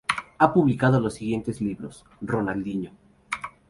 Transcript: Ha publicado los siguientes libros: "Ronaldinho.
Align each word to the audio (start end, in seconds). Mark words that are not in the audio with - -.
Ha 0.39 0.51
publicado 0.51 0.99
los 0.99 1.13
siguientes 1.13 1.61
libros: 1.61 2.03
"Ronaldinho. 2.21 2.91